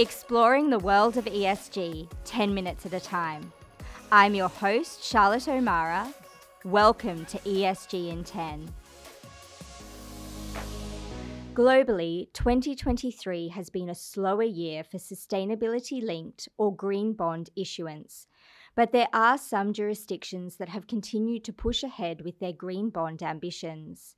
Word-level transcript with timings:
Exploring 0.00 0.70
the 0.70 0.78
world 0.78 1.16
of 1.16 1.24
ESG 1.24 2.08
10 2.24 2.54
minutes 2.54 2.86
at 2.86 2.92
a 2.92 3.00
time. 3.00 3.52
I'm 4.12 4.32
your 4.32 4.48
host, 4.48 5.02
Charlotte 5.02 5.48
O'Meara. 5.48 6.14
Welcome 6.64 7.24
to 7.26 7.38
ESG 7.38 8.12
in 8.12 8.22
10. 8.22 8.72
Globally, 11.52 12.32
2023 12.32 13.48
has 13.48 13.70
been 13.70 13.90
a 13.90 13.94
slower 13.96 14.44
year 14.44 14.84
for 14.84 14.98
sustainability 14.98 16.00
linked 16.00 16.48
or 16.58 16.72
green 16.72 17.12
bond 17.12 17.50
issuance, 17.56 18.28
but 18.76 18.92
there 18.92 19.08
are 19.12 19.36
some 19.36 19.72
jurisdictions 19.72 20.58
that 20.58 20.68
have 20.68 20.86
continued 20.86 21.42
to 21.42 21.52
push 21.52 21.82
ahead 21.82 22.20
with 22.20 22.38
their 22.38 22.52
green 22.52 22.88
bond 22.90 23.20
ambitions. 23.20 24.14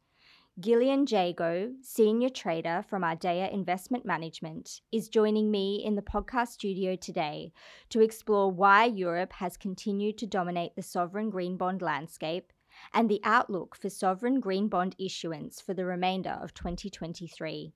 Gillian 0.60 1.06
Jago, 1.08 1.72
senior 1.80 2.28
trader 2.28 2.84
from 2.86 3.02
Ardea 3.02 3.50
Investment 3.50 4.04
Management, 4.04 4.82
is 4.92 5.08
joining 5.08 5.50
me 5.50 5.82
in 5.82 5.94
the 5.94 6.02
podcast 6.02 6.48
studio 6.48 6.96
today 6.96 7.52
to 7.88 8.02
explore 8.02 8.50
why 8.50 8.84
Europe 8.84 9.32
has 9.34 9.56
continued 9.56 10.18
to 10.18 10.26
dominate 10.26 10.76
the 10.76 10.82
sovereign 10.82 11.30
green 11.30 11.56
bond 11.56 11.80
landscape 11.80 12.52
and 12.92 13.08
the 13.08 13.22
outlook 13.24 13.74
for 13.74 13.88
sovereign 13.88 14.38
green 14.38 14.68
bond 14.68 14.96
issuance 14.98 15.62
for 15.62 15.72
the 15.72 15.86
remainder 15.86 16.38
of 16.42 16.52
2023. 16.52 17.72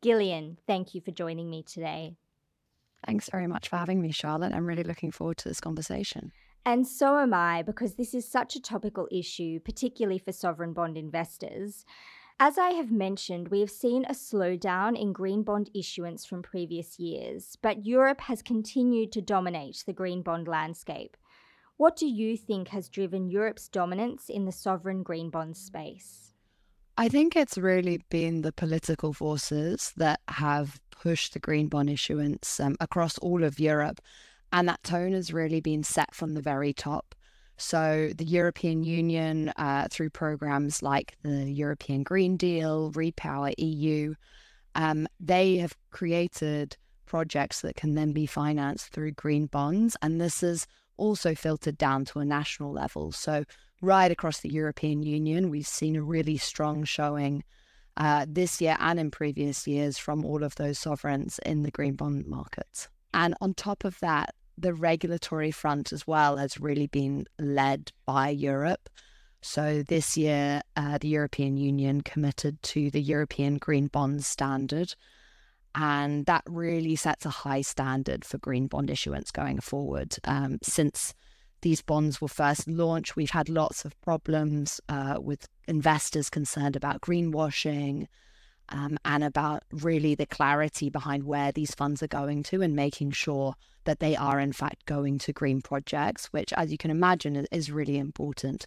Gillian, 0.00 0.56
thank 0.66 0.94
you 0.94 1.02
for 1.02 1.10
joining 1.10 1.50
me 1.50 1.62
today. 1.62 2.16
Thanks 3.04 3.28
very 3.28 3.48
much 3.48 3.68
for 3.68 3.76
having 3.76 4.00
me, 4.00 4.12
Charlotte. 4.12 4.54
I'm 4.54 4.66
really 4.66 4.84
looking 4.84 5.10
forward 5.10 5.36
to 5.38 5.48
this 5.48 5.60
conversation. 5.60 6.32
And 6.66 6.86
so 6.86 7.18
am 7.18 7.34
I, 7.34 7.62
because 7.62 7.96
this 7.96 8.14
is 8.14 8.26
such 8.26 8.56
a 8.56 8.62
topical 8.62 9.06
issue, 9.12 9.60
particularly 9.60 10.18
for 10.18 10.32
sovereign 10.32 10.72
bond 10.72 10.96
investors. 10.96 11.84
As 12.40 12.58
I 12.58 12.70
have 12.70 12.90
mentioned, 12.90 13.48
we 13.48 13.60
have 13.60 13.70
seen 13.70 14.04
a 14.04 14.12
slowdown 14.12 15.00
in 15.00 15.12
green 15.12 15.42
bond 15.42 15.70
issuance 15.72 16.26
from 16.26 16.42
previous 16.42 16.98
years, 16.98 17.56
but 17.62 17.86
Europe 17.86 18.20
has 18.22 18.42
continued 18.42 19.12
to 19.12 19.22
dominate 19.22 19.84
the 19.86 19.92
green 19.92 20.22
bond 20.22 20.48
landscape. 20.48 21.16
What 21.76 21.96
do 21.96 22.06
you 22.06 22.36
think 22.36 22.68
has 22.68 22.88
driven 22.88 23.28
Europe's 23.28 23.68
dominance 23.68 24.28
in 24.28 24.44
the 24.44 24.52
sovereign 24.52 25.02
green 25.02 25.30
bond 25.30 25.56
space? 25.56 26.32
I 26.96 27.08
think 27.08 27.36
it's 27.36 27.58
really 27.58 28.00
been 28.10 28.42
the 28.42 28.52
political 28.52 29.12
forces 29.12 29.92
that 29.96 30.20
have 30.28 30.80
pushed 30.90 31.32
the 31.32 31.40
green 31.40 31.68
bond 31.68 31.90
issuance 31.90 32.60
um, 32.60 32.76
across 32.80 33.18
all 33.18 33.42
of 33.42 33.58
Europe 33.58 34.00
and 34.52 34.68
that 34.68 34.84
tone 34.84 35.12
has 35.12 35.32
really 35.32 35.60
been 35.60 35.82
set 35.82 36.14
from 36.14 36.34
the 36.34 36.40
very 36.40 36.72
top. 36.72 37.14
So, 37.56 38.10
the 38.16 38.24
European 38.24 38.82
Union, 38.82 39.52
uh, 39.56 39.86
through 39.90 40.10
programs 40.10 40.82
like 40.82 41.16
the 41.22 41.50
European 41.50 42.02
Green 42.02 42.36
Deal, 42.36 42.90
Repower 42.92 43.54
EU, 43.58 44.14
um, 44.74 45.06
they 45.20 45.58
have 45.58 45.76
created 45.90 46.76
projects 47.06 47.60
that 47.60 47.76
can 47.76 47.94
then 47.94 48.12
be 48.12 48.26
financed 48.26 48.88
through 48.88 49.12
green 49.12 49.46
bonds. 49.46 49.96
And 50.02 50.20
this 50.20 50.42
is 50.42 50.66
also 50.96 51.34
filtered 51.34 51.78
down 51.78 52.04
to 52.06 52.18
a 52.18 52.24
national 52.24 52.72
level. 52.72 53.12
So, 53.12 53.44
right 53.80 54.10
across 54.10 54.40
the 54.40 54.52
European 54.52 55.02
Union, 55.02 55.50
we've 55.50 55.66
seen 55.66 55.94
a 55.94 56.02
really 56.02 56.36
strong 56.36 56.84
showing 56.84 57.44
uh, 57.96 58.26
this 58.28 58.60
year 58.60 58.76
and 58.80 58.98
in 58.98 59.10
previous 59.10 59.66
years 59.66 59.98
from 59.98 60.24
all 60.24 60.42
of 60.42 60.56
those 60.56 60.78
sovereigns 60.78 61.38
in 61.46 61.62
the 61.62 61.70
green 61.70 61.94
bond 61.94 62.26
markets. 62.26 62.88
And 63.12 63.34
on 63.40 63.54
top 63.54 63.84
of 63.84 63.98
that, 64.00 64.34
the 64.56 64.74
regulatory 64.74 65.50
front 65.50 65.92
as 65.92 66.06
well 66.06 66.36
has 66.36 66.60
really 66.60 66.86
been 66.86 67.26
led 67.38 67.92
by 68.06 68.28
Europe. 68.30 68.88
So 69.42 69.82
this 69.82 70.16
year, 70.16 70.62
uh, 70.76 70.98
the 70.98 71.08
European 71.08 71.56
Union 71.56 72.00
committed 72.00 72.62
to 72.62 72.90
the 72.90 73.02
European 73.02 73.58
Green 73.58 73.88
Bond 73.88 74.24
Standard. 74.24 74.94
And 75.74 76.24
that 76.26 76.44
really 76.46 76.96
sets 76.96 77.26
a 77.26 77.30
high 77.30 77.62
standard 77.62 78.24
for 78.24 78.38
green 78.38 78.68
bond 78.68 78.90
issuance 78.90 79.30
going 79.30 79.60
forward. 79.60 80.16
Um, 80.24 80.58
since 80.62 81.14
these 81.62 81.82
bonds 81.82 82.20
were 82.20 82.28
first 82.28 82.68
launched, 82.68 83.16
we've 83.16 83.30
had 83.30 83.48
lots 83.48 83.84
of 83.84 84.00
problems 84.00 84.80
uh, 84.88 85.16
with 85.20 85.48
investors 85.66 86.30
concerned 86.30 86.76
about 86.76 87.00
greenwashing, 87.00 88.06
um, 88.70 88.98
and 89.04 89.22
about 89.22 89.62
really 89.70 90.14
the 90.14 90.26
clarity 90.26 90.90
behind 90.90 91.24
where 91.24 91.52
these 91.52 91.74
funds 91.74 92.02
are 92.02 92.08
going 92.08 92.42
to 92.44 92.62
and 92.62 92.74
making 92.74 93.10
sure 93.10 93.54
that 93.84 94.00
they 94.00 94.16
are 94.16 94.40
in 94.40 94.52
fact 94.52 94.86
going 94.86 95.18
to 95.18 95.32
green 95.32 95.60
projects, 95.60 96.26
which, 96.32 96.52
as 96.54 96.72
you 96.72 96.78
can 96.78 96.90
imagine, 96.90 97.46
is 97.52 97.70
really 97.70 97.98
important. 97.98 98.66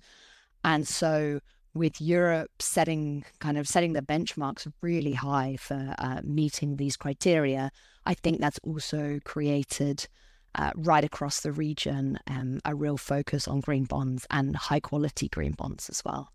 And 0.63 0.87
so, 0.87 1.39
with 1.73 2.01
Europe 2.01 2.51
setting 2.59 3.23
kind 3.39 3.57
of 3.57 3.67
setting 3.67 3.93
the 3.93 4.01
benchmarks 4.01 4.71
really 4.81 5.13
high 5.13 5.57
for 5.59 5.95
uh, 5.99 6.21
meeting 6.23 6.77
these 6.77 6.97
criteria, 6.97 7.71
I 8.05 8.13
think 8.13 8.39
that's 8.39 8.59
also 8.63 9.19
created. 9.23 10.07
Uh, 10.55 10.71
right 10.75 11.03
across 11.03 11.41
the 11.41 11.51
region, 11.51 12.17
um, 12.25 12.59
a 12.65 12.73
real 12.73 12.97
focus 12.97 13.47
on 13.47 13.59
green 13.59 13.83
bonds 13.83 14.25
and 14.31 14.55
high 14.55 14.79
quality 14.79 15.27
green 15.29 15.51
bonds 15.51 15.87
as 15.87 16.01
well. 16.03 16.31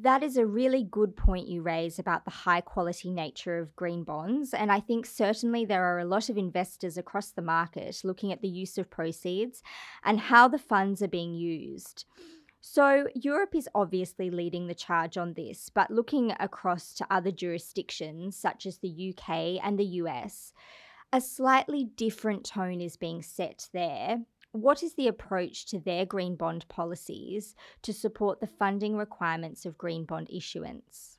That 0.00 0.24
is 0.24 0.36
a 0.36 0.44
really 0.44 0.82
good 0.82 1.16
point 1.16 1.46
you 1.46 1.62
raise 1.62 2.00
about 2.00 2.24
the 2.24 2.30
high 2.30 2.60
quality 2.60 3.10
nature 3.10 3.58
of 3.58 3.76
green 3.76 4.02
bonds. 4.02 4.52
And 4.52 4.72
I 4.72 4.80
think 4.80 5.06
certainly 5.06 5.64
there 5.64 5.84
are 5.84 6.00
a 6.00 6.04
lot 6.04 6.28
of 6.28 6.36
investors 6.36 6.98
across 6.98 7.30
the 7.30 7.42
market 7.42 8.00
looking 8.02 8.32
at 8.32 8.42
the 8.42 8.48
use 8.48 8.76
of 8.76 8.90
proceeds 8.90 9.62
and 10.02 10.18
how 10.18 10.48
the 10.48 10.58
funds 10.58 11.00
are 11.00 11.08
being 11.08 11.34
used. 11.34 12.06
So, 12.60 13.08
Europe 13.14 13.54
is 13.54 13.68
obviously 13.74 14.30
leading 14.30 14.66
the 14.66 14.74
charge 14.74 15.18
on 15.18 15.34
this, 15.34 15.68
but 15.68 15.90
looking 15.90 16.32
across 16.40 16.94
to 16.94 17.06
other 17.10 17.30
jurisdictions 17.30 18.36
such 18.36 18.66
as 18.66 18.78
the 18.78 19.14
UK 19.14 19.60
and 19.62 19.78
the 19.78 20.00
US, 20.02 20.54
a 21.12 21.20
slightly 21.20 21.84
different 21.84 22.44
tone 22.44 22.80
is 22.80 22.96
being 22.96 23.22
set 23.22 23.68
there 23.72 24.22
what 24.54 24.82
is 24.82 24.94
the 24.94 25.08
approach 25.08 25.66
to 25.66 25.80
their 25.80 26.06
green 26.06 26.36
bond 26.36 26.66
policies 26.68 27.54
to 27.82 27.92
support 27.92 28.40
the 28.40 28.46
funding 28.46 28.96
requirements 28.96 29.66
of 29.66 29.76
green 29.76 30.04
bond 30.04 30.28
issuance? 30.30 31.18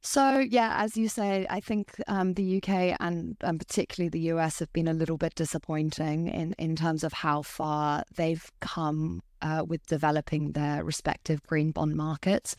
So, 0.00 0.38
yeah, 0.38 0.74
as 0.76 0.96
you 0.96 1.08
say, 1.08 1.44
I 1.50 1.58
think 1.58 2.00
um, 2.06 2.34
the 2.34 2.58
UK 2.58 2.96
and, 3.00 3.36
and 3.40 3.58
particularly 3.58 4.08
the 4.08 4.32
US 4.32 4.60
have 4.60 4.72
been 4.72 4.86
a 4.86 4.92
little 4.92 5.16
bit 5.16 5.34
disappointing 5.34 6.28
in, 6.28 6.52
in 6.52 6.76
terms 6.76 7.02
of 7.02 7.12
how 7.12 7.42
far 7.42 8.04
they've 8.14 8.48
come 8.60 9.22
uh, 9.42 9.64
with 9.66 9.84
developing 9.86 10.52
their 10.52 10.84
respective 10.84 11.42
green 11.42 11.72
bond 11.72 11.96
markets. 11.96 12.54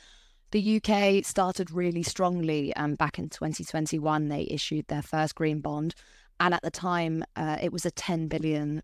The 0.51 0.81
UK 0.83 1.23
started 1.23 1.71
really 1.71 2.03
strongly 2.03 2.75
um, 2.75 2.95
back 2.95 3.19
in 3.19 3.29
2021. 3.29 4.27
They 4.27 4.47
issued 4.51 4.87
their 4.87 5.01
first 5.01 5.35
green 5.35 5.61
bond. 5.61 5.95
And 6.41 6.53
at 6.53 6.61
the 6.61 6.71
time, 6.71 7.23
uh, 7.37 7.57
it 7.61 7.71
was 7.71 7.85
a 7.85 7.91
10 7.91 8.27
billion 8.27 8.81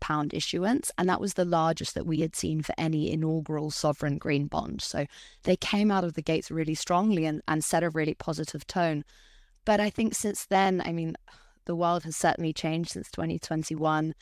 pound 0.00 0.34
issuance, 0.34 0.90
and 0.98 1.08
that 1.08 1.20
was 1.20 1.34
the 1.34 1.44
largest 1.44 1.94
that 1.94 2.06
we 2.06 2.18
had 2.18 2.36
seen 2.36 2.62
for 2.62 2.74
any 2.76 3.10
inaugural 3.10 3.70
sovereign 3.70 4.18
green 4.18 4.46
bond. 4.46 4.82
So 4.82 5.06
they 5.44 5.56
came 5.56 5.90
out 5.90 6.04
of 6.04 6.14
the 6.14 6.22
gates 6.22 6.50
really 6.50 6.74
strongly 6.74 7.24
and, 7.24 7.42
and 7.48 7.64
set 7.64 7.82
a 7.82 7.90
really 7.90 8.14
positive 8.14 8.66
tone. 8.66 9.04
But 9.64 9.80
I 9.80 9.90
think 9.90 10.14
since 10.14 10.46
then, 10.46 10.82
I 10.84 10.92
mean, 10.92 11.16
the 11.64 11.76
world 11.76 12.04
has 12.04 12.16
certainly 12.16 12.52
changed 12.52 12.90
since 12.90 13.10
2021. 13.10 14.14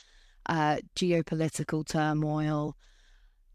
Uh, 0.45 0.77
geopolitical 0.95 1.85
turmoil, 1.85 2.75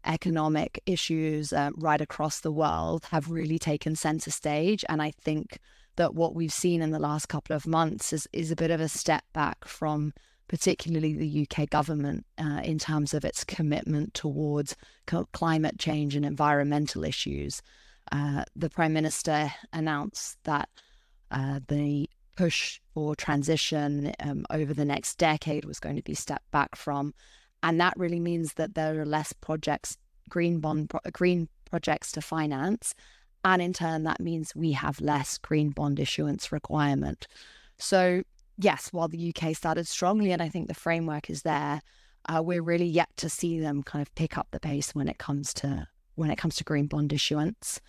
economic 0.05 0.81
issues 0.85 1.51
uh, 1.51 1.71
right 1.75 2.01
across 2.01 2.39
the 2.39 2.51
world 2.51 3.05
have 3.11 3.31
really 3.31 3.59
taken 3.59 3.95
center 3.95 4.31
stage. 4.31 4.85
And 4.87 5.01
I 5.01 5.11
think 5.11 5.59
that 5.95 6.13
what 6.13 6.35
we've 6.35 6.53
seen 6.53 6.81
in 6.81 6.91
the 6.91 6.99
last 6.99 7.27
couple 7.27 7.55
of 7.55 7.67
months 7.67 8.13
is, 8.13 8.27
is 8.33 8.51
a 8.51 8.55
bit 8.55 8.71
of 8.71 8.79
a 8.79 8.89
step 8.89 9.23
back 9.33 9.65
from 9.65 10.13
particularly 10.47 11.13
the 11.13 11.47
UK 11.47 11.69
government, 11.69 12.25
uh, 12.37 12.61
in 12.63 12.79
terms 12.79 13.13
of 13.13 13.25
its 13.25 13.43
commitment 13.43 14.13
towards 14.13 14.75
climate 15.33 15.79
change 15.79 16.15
and 16.15 16.25
environmental 16.25 17.03
issues. 17.03 17.61
Uh, 18.11 18.43
the 18.55 18.69
Prime 18.69 18.93
Minister 18.93 19.51
announced 19.73 20.37
that 20.43 20.69
uh, 21.31 21.59
the 21.67 22.09
push 22.35 22.79
for 22.93 23.15
transition 23.15 24.13
um, 24.19 24.45
over 24.49 24.73
the 24.73 24.85
next 24.85 25.17
decade 25.17 25.65
was 25.65 25.79
going 25.79 25.95
to 25.95 26.03
be 26.03 26.13
stepped 26.13 26.49
back 26.51 26.75
from. 26.75 27.13
And 27.63 27.79
that 27.81 27.93
really 27.97 28.19
means 28.19 28.53
that 28.53 28.75
there 28.75 28.99
are 29.01 29.05
less 29.05 29.33
projects, 29.33 29.97
green 30.29 30.59
bond, 30.59 30.91
green 31.13 31.47
projects 31.69 32.11
to 32.13 32.21
finance. 32.21 32.93
And 33.43 33.61
in 33.61 33.73
turn, 33.73 34.03
that 34.03 34.19
means 34.19 34.55
we 34.55 34.73
have 34.73 35.01
less 35.01 35.37
green 35.37 35.69
bond 35.69 35.99
issuance 35.99 36.51
requirement. 36.51 37.27
So 37.77 38.23
yes, 38.57 38.89
while 38.91 39.07
the 39.07 39.33
UK 39.35 39.55
started 39.55 39.87
strongly, 39.87 40.31
and 40.31 40.41
I 40.41 40.49
think 40.49 40.67
the 40.67 40.73
framework 40.73 41.29
is 41.29 41.43
there, 41.43 41.81
uh, 42.27 42.41
we're 42.43 42.63
really 42.63 42.85
yet 42.85 43.09
to 43.17 43.29
see 43.29 43.59
them 43.59 43.83
kind 43.83 44.01
of 44.01 44.13
pick 44.15 44.37
up 44.37 44.47
the 44.51 44.59
pace 44.59 44.95
when 44.95 45.07
it 45.07 45.17
comes 45.17 45.53
to 45.55 45.87
when 46.15 46.31
it 46.31 46.37
comes 46.37 46.55
to 46.55 46.63
green 46.63 46.87
bond 46.87 47.11
issuance. 47.11 47.81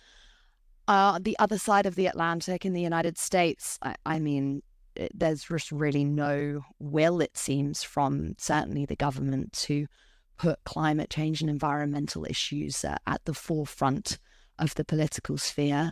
Uh, 0.87 1.17
the 1.21 1.37
other 1.39 1.57
side 1.57 1.85
of 1.85 1.95
the 1.95 2.07
Atlantic 2.07 2.65
in 2.65 2.73
the 2.73 2.81
United 2.81 3.17
States, 3.17 3.79
I, 3.81 3.95
I 4.05 4.19
mean, 4.19 4.63
it, 4.95 5.11
there's 5.13 5.43
just 5.43 5.71
really 5.71 6.03
no 6.03 6.65
will, 6.79 7.21
it 7.21 7.37
seems, 7.37 7.83
from 7.83 8.35
certainly 8.37 8.85
the 8.85 8.97
government 8.97 9.53
to 9.53 9.87
put 10.37 10.63
climate 10.65 11.09
change 11.09 11.41
and 11.41 11.49
environmental 11.49 12.25
issues 12.25 12.83
uh, 12.83 12.97
at 13.07 13.23
the 13.23 13.33
forefront 13.33 14.17
of 14.59 14.75
the 14.75 14.85
political 14.85 15.37
sphere 15.37 15.91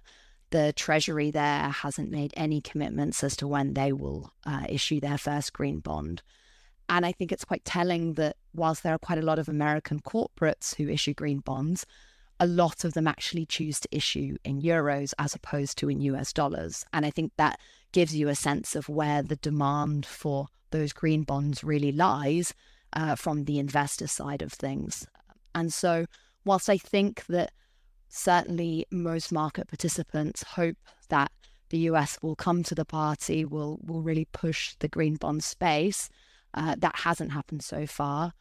the 0.51 0.73
Treasury 0.73 1.31
there 1.31 1.69
hasn't 1.69 2.11
made 2.11 2.33
any 2.35 2.61
commitments 2.61 3.23
as 3.23 3.35
to 3.37 3.47
when 3.47 3.73
they 3.73 3.91
will 3.91 4.31
uh, 4.45 4.65
issue 4.69 4.99
their 4.99 5.17
first 5.17 5.53
green 5.53 5.79
bond. 5.79 6.21
And 6.87 7.05
I 7.05 7.11
think 7.11 7.31
it's 7.31 7.45
quite 7.45 7.65
telling 7.65 8.13
that 8.13 8.37
whilst 8.53 8.83
there 8.83 8.93
are 8.93 8.99
quite 8.99 9.17
a 9.17 9.23
lot 9.23 9.39
of 9.39 9.49
American 9.49 9.99
corporates 9.99 10.75
who 10.75 10.87
issue 10.87 11.13
green 11.13 11.39
bonds, 11.39 11.85
a 12.39 12.45
lot 12.45 12.83
of 12.83 12.93
them 12.93 13.07
actually 13.07 13.45
choose 13.45 13.79
to 13.79 13.89
issue 13.91 14.37
in 14.43 14.61
euros 14.61 15.13
as 15.17 15.33
opposed 15.33 15.77
to 15.79 15.89
in 15.89 16.01
US 16.01 16.33
dollars. 16.33 16.85
And 16.93 17.05
I 17.05 17.09
think 17.09 17.31
that 17.37 17.59
gives 17.91 18.15
you 18.15 18.27
a 18.27 18.35
sense 18.35 18.75
of 18.75 18.89
where 18.89 19.23
the 19.23 19.37
demand 19.37 20.05
for 20.05 20.47
those 20.71 20.93
green 20.93 21.23
bonds 21.23 21.63
really 21.63 21.91
lies 21.91 22.53
uh, 22.93 23.15
from 23.15 23.45
the 23.45 23.57
investor 23.57 24.07
side 24.07 24.41
of 24.41 24.51
things. 24.51 25.07
And 25.53 25.73
so, 25.73 26.05
whilst 26.43 26.69
I 26.69 26.77
think 26.77 27.25
that 27.27 27.51
certainly 28.07 28.85
most 28.91 29.31
market 29.31 29.67
participants 29.67 30.43
hope 30.43 30.77
that 31.09 31.31
the 31.69 31.79
US 31.89 32.17
will 32.21 32.35
come 32.35 32.63
to 32.63 32.75
the 32.75 32.85
party, 32.85 33.43
will 33.45 33.79
will 33.83 34.01
really 34.01 34.25
push 34.31 34.75
the 34.79 34.87
green 34.87 35.15
bond 35.15 35.43
space. 35.43 36.09
Uh, 36.53 36.75
that 36.77 36.95
hasn't 36.95 37.31
happened 37.31 37.63
so 37.63 37.85
far, 37.85 38.33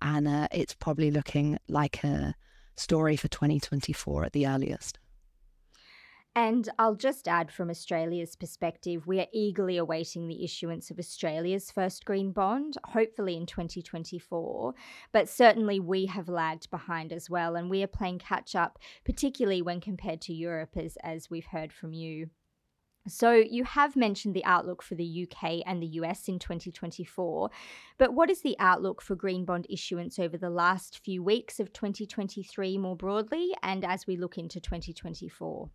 and 0.00 0.26
uh, 0.26 0.48
it's 0.52 0.74
probably 0.74 1.10
looking 1.10 1.58
like 1.68 2.02
a 2.02 2.34
story 2.76 3.16
for 3.16 3.28
2024 3.28 4.24
at 4.24 4.32
the 4.32 4.46
earliest. 4.46 4.98
And 6.38 6.68
I'll 6.78 6.94
just 6.94 7.26
add 7.26 7.50
from 7.50 7.68
Australia's 7.68 8.36
perspective, 8.36 9.08
we 9.08 9.18
are 9.18 9.26
eagerly 9.32 9.76
awaiting 9.76 10.28
the 10.28 10.44
issuance 10.44 10.88
of 10.88 10.96
Australia's 11.00 11.72
first 11.72 12.04
green 12.04 12.30
bond, 12.30 12.76
hopefully 12.84 13.36
in 13.36 13.44
2024. 13.44 14.72
But 15.10 15.28
certainly 15.28 15.80
we 15.80 16.06
have 16.06 16.28
lagged 16.28 16.70
behind 16.70 17.12
as 17.12 17.28
well, 17.28 17.56
and 17.56 17.68
we 17.68 17.82
are 17.82 17.88
playing 17.88 18.20
catch 18.20 18.54
up, 18.54 18.78
particularly 19.04 19.62
when 19.62 19.80
compared 19.80 20.20
to 20.20 20.32
Europe, 20.32 20.76
as, 20.76 20.96
as 21.02 21.28
we've 21.28 21.46
heard 21.46 21.72
from 21.72 21.92
you. 21.92 22.30
So, 23.08 23.32
you 23.32 23.64
have 23.64 23.96
mentioned 23.96 24.36
the 24.36 24.44
outlook 24.44 24.80
for 24.80 24.94
the 24.94 25.26
UK 25.28 25.62
and 25.66 25.82
the 25.82 25.98
US 25.98 26.28
in 26.28 26.38
2024, 26.38 27.50
but 27.98 28.14
what 28.14 28.30
is 28.30 28.42
the 28.42 28.54
outlook 28.60 29.02
for 29.02 29.16
green 29.16 29.44
bond 29.44 29.66
issuance 29.68 30.20
over 30.20 30.38
the 30.38 30.50
last 30.50 31.00
few 31.00 31.20
weeks 31.20 31.58
of 31.58 31.72
2023 31.72 32.78
more 32.78 32.94
broadly 32.94 33.56
and 33.60 33.84
as 33.84 34.06
we 34.06 34.16
look 34.16 34.38
into 34.38 34.60
2024? 34.60 35.68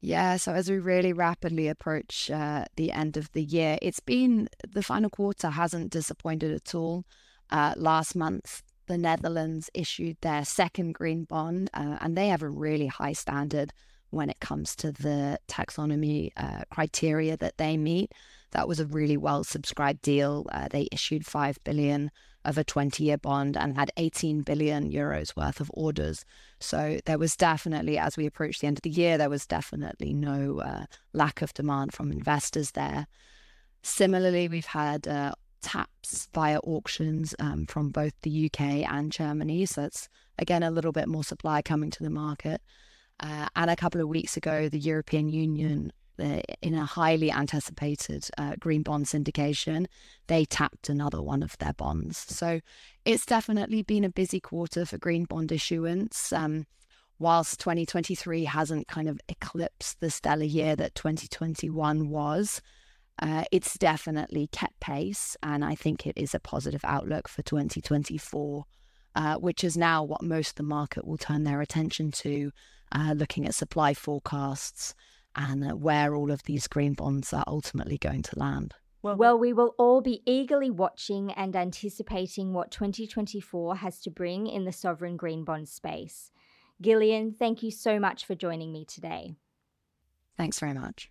Yeah, 0.00 0.36
so 0.36 0.52
as 0.52 0.70
we 0.70 0.78
really 0.78 1.12
rapidly 1.12 1.66
approach 1.66 2.30
uh, 2.30 2.66
the 2.76 2.92
end 2.92 3.16
of 3.16 3.32
the 3.32 3.42
year, 3.42 3.78
it's 3.82 4.00
been 4.00 4.48
the 4.66 4.82
final 4.82 5.10
quarter 5.10 5.50
hasn't 5.50 5.90
disappointed 5.90 6.52
at 6.52 6.74
all. 6.74 7.04
Uh, 7.50 7.74
last 7.76 8.14
month, 8.14 8.62
the 8.86 8.96
Netherlands 8.96 9.70
issued 9.74 10.16
their 10.20 10.44
second 10.44 10.94
green 10.94 11.24
bond, 11.24 11.70
uh, 11.74 11.98
and 12.00 12.16
they 12.16 12.28
have 12.28 12.42
a 12.42 12.48
really 12.48 12.86
high 12.86 13.12
standard 13.12 13.72
when 14.10 14.30
it 14.30 14.40
comes 14.40 14.76
to 14.76 14.92
the 14.92 15.38
taxonomy 15.48 16.30
uh, 16.36 16.62
criteria 16.70 17.36
that 17.36 17.58
they 17.58 17.76
meet. 17.76 18.12
That 18.52 18.68
was 18.68 18.80
a 18.80 18.86
really 18.86 19.16
well 19.16 19.42
subscribed 19.44 20.02
deal. 20.02 20.46
Uh, 20.52 20.68
they 20.70 20.88
issued 20.92 21.26
5 21.26 21.58
billion 21.64 22.10
of 22.48 22.56
a 22.56 22.64
20 22.64 23.04
year 23.04 23.18
bond 23.18 23.56
and 23.56 23.76
had 23.76 23.92
18 23.98 24.40
billion 24.40 24.90
euros 24.90 25.36
worth 25.36 25.60
of 25.60 25.70
orders. 25.74 26.24
So 26.60 26.98
there 27.04 27.18
was 27.18 27.36
definitely, 27.36 27.98
as 27.98 28.16
we 28.16 28.24
approached 28.24 28.62
the 28.62 28.66
end 28.66 28.78
of 28.78 28.82
the 28.82 28.90
year, 28.90 29.18
there 29.18 29.28
was 29.28 29.46
definitely 29.46 30.14
no 30.14 30.60
uh, 30.60 30.86
lack 31.12 31.42
of 31.42 31.52
demand 31.52 31.92
from 31.92 32.10
investors 32.10 32.70
there. 32.70 33.06
Similarly, 33.82 34.48
we've 34.48 34.64
had 34.64 35.06
uh, 35.06 35.32
taps 35.60 36.28
via 36.32 36.58
auctions 36.60 37.34
um, 37.38 37.66
from 37.66 37.90
both 37.90 38.14
the 38.22 38.46
UK 38.46 38.60
and 38.90 39.12
Germany. 39.12 39.66
So 39.66 39.82
it's 39.84 40.08
again 40.38 40.62
a 40.62 40.70
little 40.70 40.92
bit 40.92 41.06
more 41.06 41.24
supply 41.24 41.60
coming 41.60 41.90
to 41.90 42.02
the 42.02 42.10
market. 42.10 42.62
Uh, 43.20 43.48
and 43.56 43.70
a 43.70 43.76
couple 43.76 44.00
of 44.00 44.08
weeks 44.08 44.36
ago, 44.36 44.68
the 44.68 44.78
European 44.78 45.28
Union, 45.28 45.92
in 46.18 46.74
a 46.74 46.84
highly 46.84 47.30
anticipated 47.30 48.28
uh, 48.38 48.54
green 48.58 48.82
bond 48.82 49.06
syndication, 49.06 49.86
they 50.26 50.44
tapped 50.44 50.88
another 50.88 51.22
one 51.22 51.42
of 51.42 51.56
their 51.58 51.72
bonds. 51.72 52.18
So 52.18 52.60
it's 53.04 53.26
definitely 53.26 53.82
been 53.82 54.04
a 54.04 54.10
busy 54.10 54.40
quarter 54.40 54.84
for 54.84 54.98
green 54.98 55.24
bond 55.24 55.52
issuance. 55.52 56.32
Um, 56.32 56.66
whilst 57.18 57.60
2023 57.60 58.44
hasn't 58.44 58.88
kind 58.88 59.08
of 59.08 59.20
eclipsed 59.28 60.00
the 60.00 60.10
stellar 60.10 60.44
year 60.44 60.76
that 60.76 60.94
2021 60.94 62.08
was, 62.08 62.62
uh, 63.20 63.44
it's 63.50 63.76
definitely 63.78 64.48
kept 64.48 64.78
pace. 64.80 65.36
And 65.42 65.64
I 65.64 65.74
think 65.74 66.06
it 66.06 66.16
is 66.16 66.34
a 66.34 66.40
positive 66.40 66.84
outlook 66.84 67.28
for 67.28 67.42
2024, 67.42 68.64
uh, 69.16 69.36
which 69.36 69.64
is 69.64 69.76
now 69.76 70.04
what 70.04 70.22
most 70.22 70.50
of 70.50 70.54
the 70.56 70.62
market 70.62 71.06
will 71.06 71.18
turn 71.18 71.44
their 71.44 71.60
attention 71.60 72.12
to 72.12 72.52
uh, 72.92 73.14
looking 73.16 73.46
at 73.46 73.54
supply 73.54 73.94
forecasts 73.94 74.94
and 75.38 75.64
uh, 75.64 75.76
where 75.76 76.14
all 76.14 76.30
of 76.30 76.42
these 76.42 76.66
green 76.66 76.92
bonds 76.92 77.32
are 77.32 77.44
ultimately 77.46 77.96
going 77.96 78.22
to 78.22 78.38
land. 78.38 78.74
Well, 79.00 79.16
well, 79.16 79.38
we 79.38 79.52
will 79.52 79.74
all 79.78 80.00
be 80.00 80.22
eagerly 80.26 80.70
watching 80.70 81.30
and 81.32 81.54
anticipating 81.54 82.52
what 82.52 82.72
2024 82.72 83.76
has 83.76 84.00
to 84.00 84.10
bring 84.10 84.48
in 84.48 84.64
the 84.64 84.72
sovereign 84.72 85.16
green 85.16 85.44
bond 85.44 85.68
space. 85.68 86.32
Gillian, 86.82 87.32
thank 87.32 87.62
you 87.62 87.70
so 87.70 88.00
much 88.00 88.26
for 88.26 88.34
joining 88.34 88.72
me 88.72 88.84
today. 88.84 89.36
Thanks 90.36 90.58
very 90.58 90.74
much. 90.74 91.10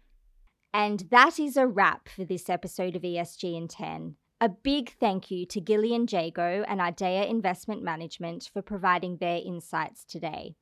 And 0.74 1.06
that 1.12 1.40
is 1.40 1.56
a 1.56 1.66
wrap 1.66 2.10
for 2.10 2.26
this 2.26 2.50
episode 2.50 2.96
of 2.98 3.04
ESG 3.04 3.56
in 3.56 3.70
10. 3.70 4.16
A 4.42 4.50
big 4.50 4.92
thank 5.00 5.32
you 5.32 5.46
to 5.48 5.62
Gillian 5.62 6.06
Jago 6.10 6.64
and 6.68 6.80
Ardea 6.80 7.28
Investment 7.28 7.82
Management 7.82 8.50
for 8.54 8.62
providing 8.62 9.18
their 9.18 9.42
insights 9.44 10.04
today. 10.04 10.56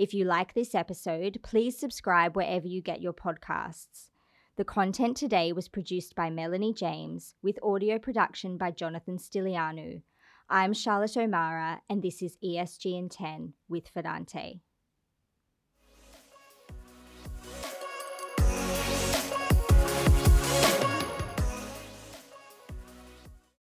If 0.00 0.14
you 0.14 0.24
like 0.24 0.54
this 0.54 0.74
episode, 0.74 1.40
please 1.42 1.78
subscribe 1.78 2.34
wherever 2.34 2.66
you 2.66 2.80
get 2.80 3.02
your 3.02 3.12
podcasts. 3.12 4.08
The 4.56 4.64
content 4.64 5.14
today 5.14 5.52
was 5.52 5.68
produced 5.68 6.14
by 6.14 6.30
Melanie 6.30 6.72
James 6.72 7.34
with 7.42 7.58
audio 7.62 7.98
production 7.98 8.56
by 8.56 8.70
Jonathan 8.70 9.18
Stilianu. 9.18 10.00
I'm 10.48 10.72
Charlotte 10.72 11.18
O'Meara, 11.18 11.82
and 11.90 12.02
this 12.02 12.22
is 12.22 12.38
ESG 12.42 12.98
in 12.98 13.10
10 13.10 13.52
with 13.68 13.92
Fidante. 13.92 14.60